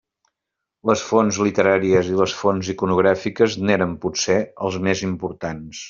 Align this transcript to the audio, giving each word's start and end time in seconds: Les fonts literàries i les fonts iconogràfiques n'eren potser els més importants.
Les 0.89 1.03
fonts 1.09 1.37
literàries 1.47 2.09
i 2.13 2.17
les 2.21 2.35
fonts 2.39 2.73
iconogràfiques 2.75 3.59
n'eren 3.67 3.95
potser 4.07 4.41
els 4.69 4.81
més 4.89 5.07
importants. 5.13 5.77